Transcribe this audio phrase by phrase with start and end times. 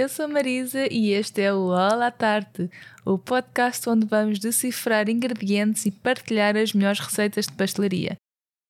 [0.00, 2.70] Eu sou Marisa e este é o Olá Tarte,
[3.04, 8.16] o podcast onde vamos decifrar ingredientes e partilhar as melhores receitas de pastelaria.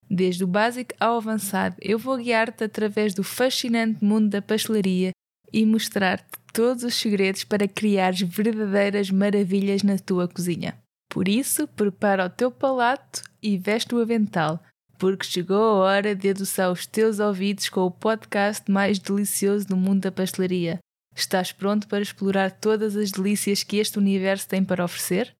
[0.09, 5.11] Desde o básico ao avançado, eu vou guiar-te através do fascinante mundo da pastelaria
[5.53, 10.77] e mostrar-te todos os segredos para criares verdadeiras maravilhas na tua cozinha.
[11.07, 14.61] Por isso, prepara o teu palato e veste o avental
[14.99, 19.77] porque chegou a hora de adoçar os teus ouvidos com o podcast mais delicioso do
[19.77, 20.77] mundo da pastelaria.
[21.15, 25.35] Estás pronto para explorar todas as delícias que este universo tem para oferecer?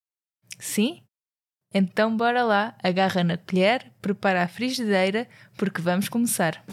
[0.59, 1.01] Sim?
[1.73, 6.63] Então bora lá, agarra na colher, prepara a frigideira, porque vamos começar.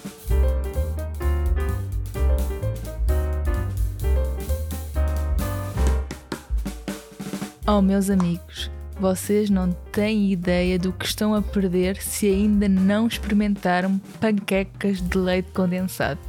[7.64, 13.06] Oh, meus amigos, vocês não têm ideia do que estão a perder se ainda não
[13.06, 16.20] experimentaram panquecas de leite condensado.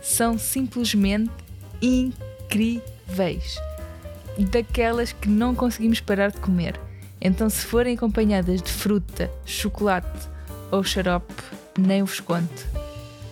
[0.00, 1.41] São simplesmente
[1.82, 3.60] incríveis.
[4.38, 6.80] Daquelas que não conseguimos parar de comer.
[7.20, 10.28] Então, se forem acompanhadas de fruta, chocolate
[10.70, 11.34] ou xarope,
[11.78, 12.66] nem vos conto.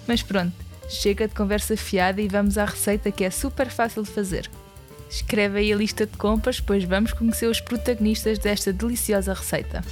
[0.06, 0.52] Mas pronto,
[0.88, 4.50] chega de conversa fiada e vamos à receita que é super fácil de fazer.
[5.08, 9.82] Escreve aí a lista de compras, pois vamos conhecer os protagonistas desta deliciosa receita.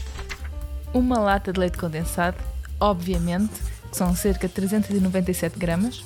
[0.95, 2.37] Uma lata de leite condensado,
[2.79, 3.55] obviamente,
[3.91, 6.05] que são cerca de 397 gramas.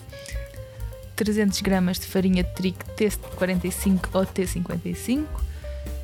[1.22, 5.24] 300 gramas de farinha de trigo T45 ou T55.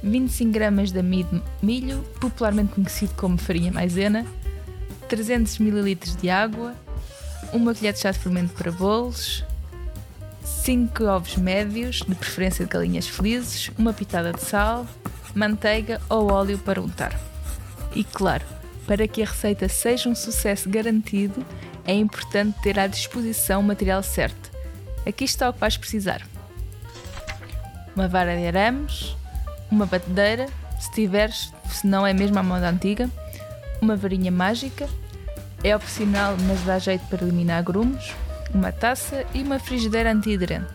[0.01, 4.25] 25 gramas de amido milho, popularmente conhecido como farinha maisena.
[5.09, 6.73] 300 ml de água.
[7.53, 9.45] Uma colher de chá de fermento para bolos,
[10.45, 14.87] 5 ovos médios, de preferência de galinhas felizes, uma pitada de sal,
[15.35, 17.19] manteiga ou óleo para untar.
[17.93, 18.45] E claro,
[18.87, 21.45] para que a receita seja um sucesso garantido,
[21.85, 24.48] é importante ter à disposição o material certo.
[25.09, 26.23] Aqui está o que vais precisar:
[27.97, 29.17] uma vara de arames,
[29.71, 30.47] uma batedeira,
[30.79, 33.09] se tiveres, se não é mesmo a moda antiga,
[33.81, 34.87] uma varinha mágica,
[35.65, 38.13] é opcional, mas dá jeito para eliminar grumos,
[38.55, 40.67] uma taça e uma frigideira antiaderente.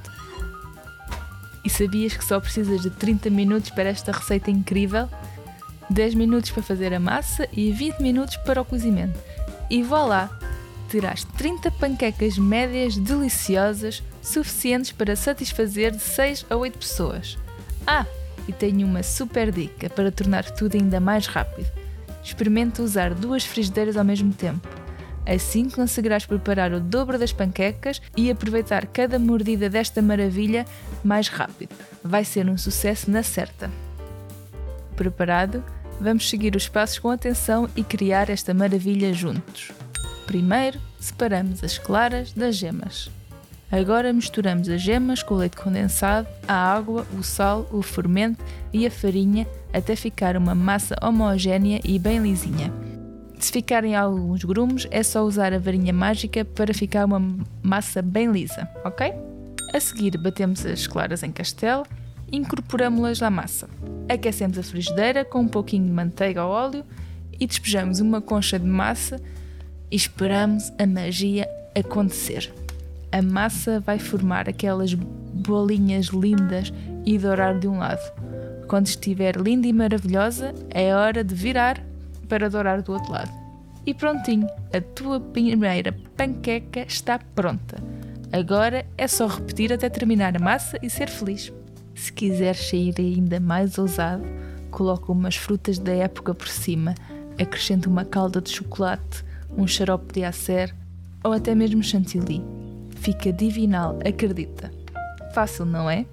[1.64, 5.08] E sabias que só precisas de 30 minutos para esta receita incrível?
[5.90, 9.18] 10 minutos para fazer a massa e 20 minutos para o cozimento.
[9.70, 10.43] E vá lá!
[10.94, 17.36] Terás 30 panquecas médias deliciosas, suficientes para satisfazer de 6 a 8 pessoas.
[17.88, 18.06] Ah,
[18.48, 21.66] e tenho uma super dica para tornar tudo ainda mais rápido.
[22.24, 24.70] Experimenta usar duas frigideiras ao mesmo tempo.
[25.26, 30.64] Assim conseguirás preparar o dobro das panquecas e aproveitar cada mordida desta maravilha
[31.04, 31.74] mais rápido.
[32.04, 33.72] Vai ser um sucesso na certa.
[34.96, 35.64] Preparado?
[36.00, 39.72] Vamos seguir os passos com atenção e criar esta maravilha juntos.
[40.26, 43.10] Primeiro, separamos as claras das gemas.
[43.72, 48.86] Agora misturamos as gemas com o leite condensado, a água, o sal, o fermento e
[48.86, 52.72] a farinha até ficar uma massa homogénea e bem lisinha.
[53.40, 57.20] Se ficarem alguns grumos, é só usar a varinha mágica para ficar uma
[57.62, 59.12] massa bem lisa, ok?
[59.74, 61.84] A seguir, batemos as claras em castelo
[62.32, 63.68] e incorporamos-las à massa.
[64.08, 66.86] Aquecemos a frigideira com um pouquinho de manteiga ou óleo
[67.40, 69.20] e despejamos uma concha de massa
[69.94, 72.52] e esperamos a magia acontecer.
[73.12, 76.74] A massa vai formar aquelas bolinhas lindas
[77.06, 78.02] e dourar de um lado.
[78.68, 81.80] Quando estiver linda e maravilhosa, é hora de virar
[82.28, 83.32] para dourar do outro lado.
[83.86, 87.78] E prontinho, a tua primeira panqueca está pronta.
[88.32, 91.54] Agora é só repetir até terminar a massa e ser feliz.
[91.94, 94.24] Se quiseres sair ainda mais ousado,
[94.72, 96.96] coloca umas frutas da época por cima,
[97.40, 99.24] acrescenta uma calda de chocolate,
[99.58, 100.76] um xarope de acer
[101.24, 102.44] ou até mesmo chantilly.
[102.92, 104.72] Fica divinal, acredita.
[105.34, 106.06] Fácil, não é?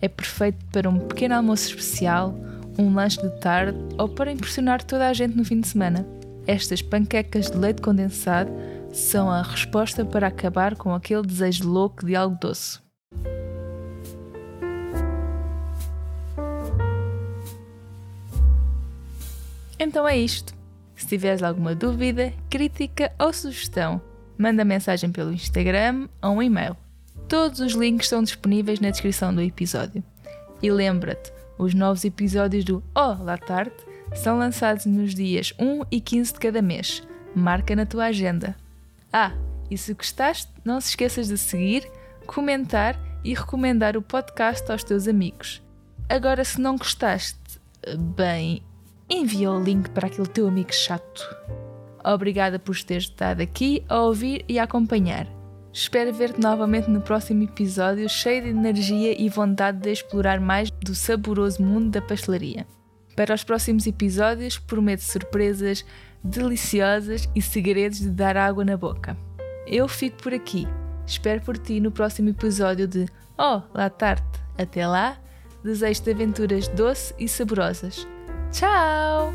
[0.00, 2.34] É perfeito para um pequeno almoço especial
[2.78, 6.06] um lanche de tarde ou para impressionar toda a gente no fim de semana.
[6.46, 8.50] Estas panquecas de leite condensado
[8.92, 12.80] são a resposta para acabar com aquele desejo louco de algo doce.
[19.78, 20.61] Então é isto.
[21.02, 24.00] Se tiveres alguma dúvida, crítica ou sugestão,
[24.38, 26.76] manda mensagem pelo Instagram ou um e-mail.
[27.28, 30.00] Todos os links estão disponíveis na descrição do episódio.
[30.62, 33.84] E lembra-te, os novos episódios do Oh La Tarte
[34.14, 37.02] são lançados nos dias 1 e 15 de cada mês.
[37.34, 38.54] Marca na tua agenda.
[39.12, 39.32] Ah,
[39.68, 41.84] e se gostaste, não se esqueças de seguir,
[42.28, 45.60] comentar e recomendar o podcast aos teus amigos.
[46.08, 47.58] Agora, se não gostaste,
[48.14, 48.62] bem,
[49.12, 51.36] envia o link para aquele teu amigo chato.
[52.04, 55.28] Obrigada por teres estado aqui a ouvir e a acompanhar.
[55.72, 60.94] Espero ver-te novamente no próximo episódio, cheio de energia e vontade de explorar mais do
[60.94, 62.66] saboroso mundo da pastelaria.
[63.14, 65.84] Para os próximos episódios, prometo surpresas
[66.24, 69.16] deliciosas e segredos de dar água na boca.
[69.66, 70.66] Eu fico por aqui.
[71.06, 73.06] Espero por ti no próximo episódio de
[73.38, 74.40] Oh, La Tarte.
[74.58, 75.18] Até lá,
[75.62, 78.06] desejo-te aventuras doces e saborosas.
[78.52, 79.32] Tchau!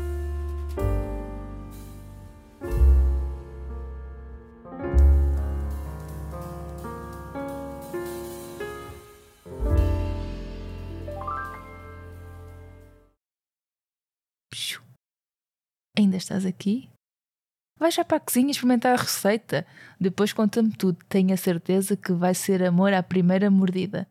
[15.98, 16.88] Ainda estás aqui?
[17.76, 19.66] Vai já para a cozinha experimentar a receita.
[20.00, 20.98] Depois conta-me tudo.
[21.08, 24.06] Tenho a certeza que vai ser amor à primeira mordida.